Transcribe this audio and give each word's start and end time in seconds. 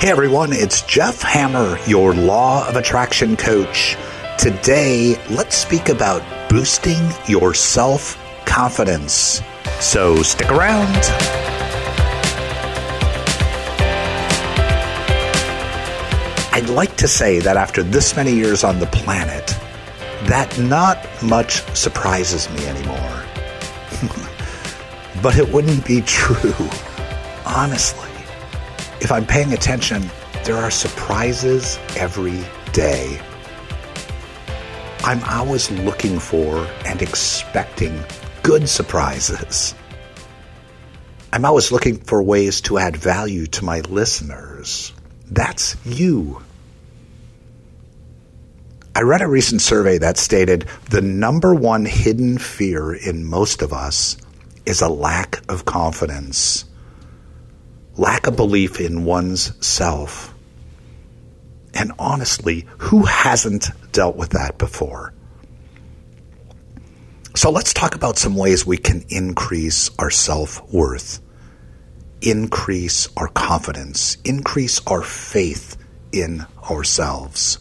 Hey 0.00 0.12
everyone, 0.12 0.52
it's 0.52 0.82
Jeff 0.82 1.22
Hammer, 1.22 1.76
your 1.88 2.14
Law 2.14 2.68
of 2.68 2.76
Attraction 2.76 3.36
coach. 3.36 3.96
Today, 4.38 5.20
let's 5.28 5.56
speak 5.56 5.88
about 5.88 6.22
boosting 6.48 7.04
your 7.26 7.52
self 7.52 8.16
confidence. 8.46 9.42
So 9.80 10.22
stick 10.22 10.52
around. 10.52 10.94
I'd 16.54 16.70
like 16.70 16.94
to 16.98 17.08
say 17.08 17.40
that 17.40 17.56
after 17.56 17.82
this 17.82 18.14
many 18.14 18.32
years 18.32 18.62
on 18.62 18.78
the 18.78 18.86
planet, 18.86 19.48
that 20.28 20.56
not 20.60 21.04
much 21.24 21.62
surprises 21.76 22.48
me 22.50 22.64
anymore. 22.68 23.24
but 25.24 25.36
it 25.36 25.52
wouldn't 25.52 25.84
be 25.84 26.02
true, 26.02 26.68
honestly. 27.44 28.07
If 29.00 29.12
I'm 29.12 29.26
paying 29.26 29.52
attention, 29.52 30.10
there 30.44 30.56
are 30.56 30.70
surprises 30.70 31.78
every 31.96 32.44
day. 32.72 33.20
I'm 35.04 35.22
always 35.24 35.70
looking 35.70 36.18
for 36.18 36.66
and 36.84 37.00
expecting 37.00 38.02
good 38.42 38.68
surprises. 38.68 39.74
I'm 41.32 41.44
always 41.44 41.70
looking 41.70 41.98
for 41.98 42.22
ways 42.22 42.60
to 42.62 42.78
add 42.78 42.96
value 42.96 43.46
to 43.46 43.64
my 43.64 43.80
listeners. 43.80 44.92
That's 45.30 45.76
you. 45.84 46.42
I 48.96 49.02
read 49.02 49.22
a 49.22 49.28
recent 49.28 49.62
survey 49.62 49.98
that 49.98 50.18
stated 50.18 50.66
the 50.90 51.02
number 51.02 51.54
one 51.54 51.84
hidden 51.84 52.36
fear 52.38 52.92
in 52.92 53.24
most 53.24 53.62
of 53.62 53.72
us 53.72 54.16
is 54.66 54.82
a 54.82 54.88
lack 54.88 55.40
of 55.48 55.64
confidence, 55.64 56.64
lack 57.98 58.26
of 58.26 58.36
belief 58.36 58.80
in 58.80 59.04
one's 59.04 59.52
self. 59.66 60.34
And 61.74 61.92
honestly, 61.98 62.66
who 62.78 63.04
hasn't 63.04 63.68
dealt 63.92 64.16
with 64.16 64.30
that 64.30 64.56
before? 64.56 65.12
So 67.34 67.50
let's 67.50 67.74
talk 67.74 67.94
about 67.94 68.18
some 68.18 68.34
ways 68.34 68.66
we 68.66 68.78
can 68.78 69.04
increase 69.10 69.90
our 69.98 70.10
self 70.10 70.62
worth, 70.72 71.20
increase 72.22 73.08
our 73.16 73.28
confidence, 73.28 74.16
increase 74.24 74.80
our 74.86 75.02
faith 75.02 75.76
in 76.10 76.46
ourselves. 76.70 77.58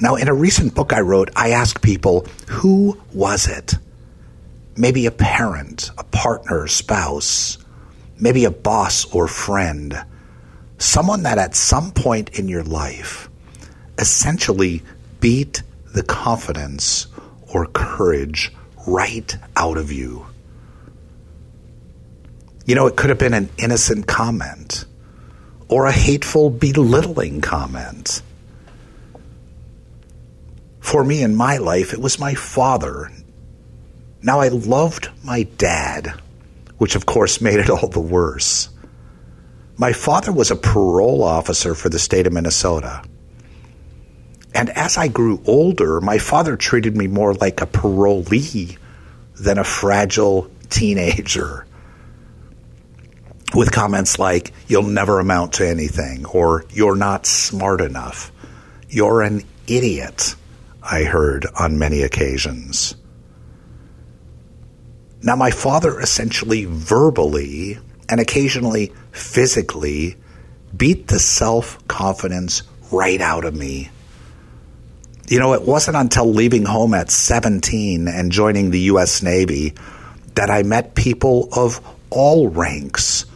Now, 0.00 0.14
in 0.14 0.28
a 0.28 0.34
recent 0.34 0.74
book 0.76 0.92
I 0.92 1.00
wrote, 1.00 1.30
I 1.34 1.50
asked 1.50 1.82
people, 1.82 2.26
who 2.46 3.00
was 3.12 3.48
it? 3.48 3.74
Maybe 4.78 5.06
a 5.06 5.10
parent, 5.10 5.90
a 5.98 6.04
partner, 6.04 6.68
spouse, 6.68 7.58
maybe 8.18 8.44
a 8.44 8.50
boss 8.50 9.04
or 9.12 9.26
friend, 9.26 10.00
someone 10.78 11.24
that 11.24 11.38
at 11.38 11.56
some 11.56 11.90
point 11.90 12.38
in 12.38 12.48
your 12.48 12.62
life 12.62 13.28
essentially 13.98 14.82
beat 15.20 15.62
the 15.94 16.02
confidence 16.02 17.08
or 17.52 17.66
courage 17.66 18.52
right 18.86 19.36
out 19.56 19.76
of 19.76 19.90
you. 19.90 20.26
You 22.64 22.74
know, 22.74 22.86
it 22.86 22.96
could 22.96 23.10
have 23.10 23.18
been 23.18 23.34
an 23.34 23.50
innocent 23.58 24.06
comment 24.06 24.84
or 25.68 25.86
a 25.86 25.92
hateful, 25.92 26.50
belittling 26.50 27.40
comment 27.40 28.22
for 30.88 31.04
me 31.04 31.22
in 31.22 31.36
my 31.36 31.58
life, 31.58 31.92
it 31.92 32.00
was 32.00 32.18
my 32.18 32.34
father. 32.34 33.12
Now, 34.22 34.40
I 34.40 34.48
loved 34.48 35.10
my 35.22 35.44
dad, 35.44 36.12
which 36.78 36.96
of 36.96 37.06
course 37.06 37.40
made 37.40 37.58
it 37.58 37.70
all 37.70 37.88
the 37.88 38.00
worse. 38.00 38.68
My 39.76 39.92
father 39.92 40.32
was 40.32 40.50
a 40.50 40.56
parole 40.56 41.22
officer 41.22 41.74
for 41.74 41.88
the 41.88 42.00
state 42.00 42.26
of 42.26 42.32
Minnesota. 42.32 43.02
And 44.54 44.70
as 44.70 44.96
I 44.96 45.06
grew 45.06 45.40
older, 45.46 46.00
my 46.00 46.18
father 46.18 46.56
treated 46.56 46.96
me 46.96 47.06
more 47.06 47.34
like 47.34 47.60
a 47.60 47.66
parolee 47.66 48.76
than 49.38 49.58
a 49.58 49.64
fragile 49.64 50.50
teenager. 50.68 51.64
With 53.54 53.70
comments 53.70 54.18
like, 54.18 54.52
you'll 54.66 54.82
never 54.82 55.20
amount 55.20 55.54
to 55.54 55.68
anything, 55.68 56.26
or 56.26 56.64
you're 56.70 56.96
not 56.96 57.24
smart 57.24 57.80
enough, 57.80 58.32
you're 58.88 59.22
an 59.22 59.44
idiot. 59.68 60.34
I 60.82 61.04
heard 61.04 61.46
on 61.58 61.78
many 61.78 62.02
occasions. 62.02 62.96
Now, 65.22 65.36
my 65.36 65.50
father 65.50 66.00
essentially 66.00 66.64
verbally 66.64 67.78
and 68.08 68.20
occasionally 68.20 68.92
physically 69.12 70.16
beat 70.76 71.08
the 71.08 71.18
self 71.18 71.86
confidence 71.88 72.62
right 72.90 73.20
out 73.20 73.44
of 73.44 73.54
me. 73.54 73.90
You 75.28 75.38
know, 75.38 75.52
it 75.52 75.62
wasn't 75.62 75.96
until 75.96 76.32
leaving 76.32 76.64
home 76.64 76.94
at 76.94 77.10
17 77.10 78.08
and 78.08 78.32
joining 78.32 78.70
the 78.70 78.80
U.S. 78.92 79.22
Navy 79.22 79.74
that 80.34 80.50
I 80.50 80.62
met 80.62 80.94
people 80.94 81.48
of 81.52 81.86
all 82.10 82.48
ranks, 82.48 83.26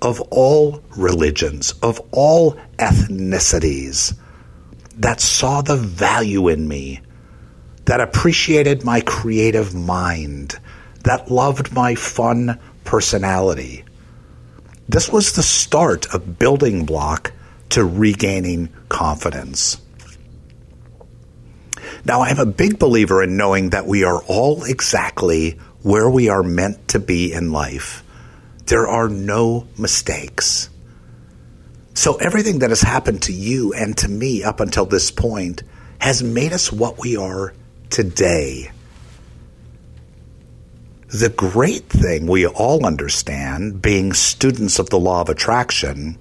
of 0.00 0.20
all 0.30 0.82
religions, 0.96 1.72
of 1.82 2.00
all 2.10 2.52
ethnicities 2.78 4.16
that 4.96 5.20
saw 5.20 5.60
the 5.60 5.76
value 5.76 6.48
in 6.48 6.66
me, 6.66 7.00
that 7.84 8.00
appreciated 8.00 8.84
my 8.84 9.00
creative 9.00 9.74
mind, 9.74 10.58
that 11.04 11.30
loved 11.30 11.72
my 11.72 11.94
fun 11.94 12.58
personality. 12.84 13.84
This 14.88 15.08
was 15.08 15.32
the 15.32 15.42
start 15.42 16.12
of 16.14 16.38
building 16.38 16.84
block 16.84 17.32
to 17.70 17.84
regaining 17.84 18.68
confidence. 18.88 19.78
Now, 22.04 22.22
I'm 22.22 22.38
a 22.38 22.46
big 22.46 22.78
believer 22.78 23.22
in 23.22 23.36
knowing 23.36 23.70
that 23.70 23.86
we 23.86 24.04
are 24.04 24.22
all 24.24 24.64
exactly 24.64 25.52
where 25.82 26.10
we 26.10 26.28
are 26.28 26.42
meant 26.42 26.88
to 26.88 26.98
be 26.98 27.32
in 27.32 27.52
life. 27.52 28.02
There 28.66 28.88
are 28.88 29.08
no 29.08 29.66
mistakes. 29.78 30.68
So 31.94 32.16
everything 32.16 32.60
that 32.60 32.70
has 32.70 32.80
happened 32.80 33.22
to 33.22 33.32
you 33.32 33.72
and 33.72 33.96
to 33.98 34.08
me 34.08 34.42
up 34.42 34.60
until 34.60 34.86
this 34.86 35.10
point 35.10 35.62
has 35.98 36.22
made 36.22 36.52
us 36.52 36.72
what 36.72 36.98
we 36.98 37.16
are 37.16 37.54
today. 37.90 38.70
The 41.12 41.28
great 41.28 41.90
thing 41.90 42.26
we 42.26 42.46
all 42.46 42.86
understand, 42.86 43.82
being 43.82 44.14
students 44.14 44.78
of 44.78 44.88
the 44.88 44.98
law 44.98 45.20
of 45.20 45.28
attraction, 45.28 46.16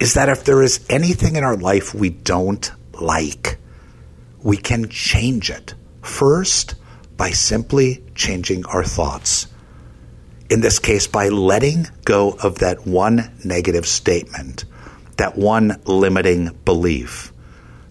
is 0.00 0.14
that 0.14 0.28
if 0.28 0.42
there 0.42 0.60
is 0.60 0.84
anything 0.90 1.36
in 1.36 1.44
our 1.44 1.56
life 1.56 1.94
we 1.94 2.10
don't 2.10 2.68
like, 3.00 3.58
we 4.42 4.56
can 4.56 4.88
change 4.88 5.50
it. 5.50 5.74
First, 6.00 6.74
by 7.16 7.30
simply 7.30 8.02
changing 8.16 8.66
our 8.66 8.82
thoughts. 8.82 9.46
In 10.50 10.62
this 10.62 10.80
case, 10.80 11.06
by 11.06 11.28
letting 11.28 11.86
go 12.04 12.32
of 12.32 12.58
that 12.58 12.84
one 12.84 13.30
negative 13.44 13.86
statement 13.86 14.64
that 15.18 15.36
one 15.36 15.80
limiting 15.84 16.58
belief, 16.64 17.32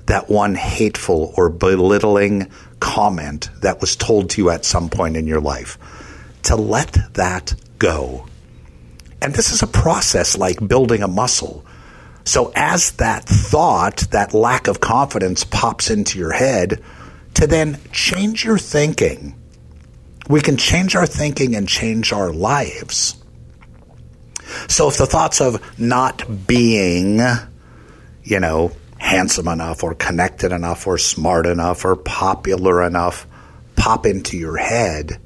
that 0.07 0.29
one 0.29 0.55
hateful 0.55 1.33
or 1.38 1.49
belittling 1.49 2.51
comment 2.91 3.50
that 3.62 3.79
was 3.79 3.96
told 3.96 4.29
to 4.29 4.41
you 4.41 4.50
at 4.50 4.66
some 4.66 4.90
point 4.90 5.16
in 5.16 5.28
your 5.28 5.40
life, 5.40 5.78
to 6.44 6.56
let 6.56 6.97
that 7.13 7.53
go. 7.79 8.28
And 9.22 9.34
this 9.34 9.52
is 9.52 9.62
a 9.62 9.68
process 9.68 10.38
like 10.38 10.68
building 10.68 11.02
a 11.02 11.07
muscle. 11.07 11.66
So, 12.25 12.52
as 12.56 12.91
that 12.94 13.24
thought, 13.24 13.97
that 14.12 14.34
lack 14.34 14.68
of 14.68 14.81
confidence 14.81 15.44
pops 15.44 15.90
into 15.90 16.19
your 16.19 16.34
head, 16.34 16.84
to 17.35 17.47
then 17.47 17.79
change 17.91 18.43
your 18.43 18.58
thinking. 18.58 19.35
We 20.28 20.41
can 20.41 20.58
change 20.58 20.96
our 20.96 21.08
thinking 21.08 21.55
and 21.55 21.67
change 21.67 22.11
our 22.11 22.32
lives. 22.32 23.16
So 24.67 24.90
if 24.90 24.97
the 24.97 25.05
thoughts 25.05 25.40
of 25.41 25.79
not 25.79 26.46
being, 26.46 27.22
you 28.23 28.40
know, 28.40 28.72
handsome 29.11 29.49
enough 29.49 29.84
or 29.84 29.93
connected 29.93 30.53
enough 30.53 30.87
or 30.87 30.97
smart 30.97 31.46
enough 31.46 31.84
or 31.84 31.97
popular 31.97 32.81
enough 32.81 33.28
pop 33.75 34.05
into 34.05 34.37
your 34.37 34.55
head, 34.55 35.19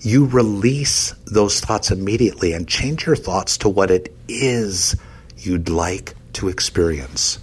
you 0.00 0.26
release 0.26 1.14
those 1.24 1.60
thoughts 1.60 1.92
immediately 1.92 2.52
and 2.52 2.66
change 2.66 3.06
your 3.06 3.14
thoughts 3.14 3.58
to 3.58 3.68
what 3.68 3.92
it 3.92 4.12
is 4.28 4.96
you'd 5.38 5.68
like 5.68 6.14
to 6.32 6.48
experience. 6.48 7.38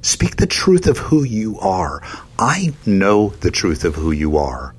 Speak 0.00 0.36
the 0.36 0.46
truth 0.46 0.86
of 0.86 0.96
who 0.96 1.24
you 1.24 1.58
are. 1.60 2.02
I 2.38 2.72
know 2.86 3.28
the 3.40 3.50
truth 3.50 3.84
of 3.84 3.96
who 3.96 4.12
you 4.12 4.38
are. 4.38 4.74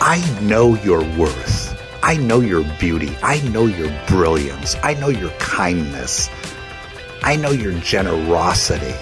I 0.00 0.18
know 0.40 0.76
your 0.76 1.00
worth. 1.18 1.78
I 2.02 2.16
know 2.16 2.40
your 2.40 2.64
beauty. 2.80 3.14
I 3.22 3.46
know 3.50 3.66
your 3.66 3.92
brilliance. 4.08 4.76
I 4.82 4.94
know 4.94 5.08
your 5.08 5.30
kindness. 5.32 6.30
I 7.22 7.36
know 7.36 7.50
your 7.50 7.72
generosity. 7.80 8.94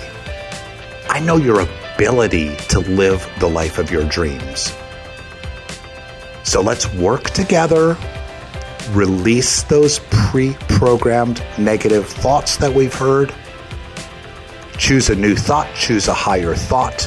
I 1.08 1.20
know 1.20 1.36
your 1.36 1.60
ability 1.94 2.56
to 2.68 2.80
live 2.80 3.28
the 3.40 3.48
life 3.48 3.78
of 3.78 3.90
your 3.90 4.04
dreams. 4.04 4.74
So 6.44 6.60
let's 6.60 6.92
work 6.94 7.30
together 7.30 7.96
release 8.92 9.62
those 9.64 10.00
pre 10.10 10.54
programmed 10.68 11.42
negative 11.58 12.06
thoughts 12.06 12.56
that 12.58 12.72
we've 12.72 12.94
heard, 12.94 13.32
choose 14.76 15.10
a 15.10 15.14
new 15.14 15.36
thought, 15.36 15.72
choose 15.74 16.08
a 16.08 16.14
higher 16.14 16.54
thought, 16.54 17.06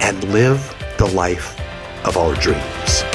and 0.00 0.22
live 0.32 0.74
the 0.98 1.06
life 1.06 1.58
of 2.04 2.16
our 2.16 2.34
dreams. 2.34 3.11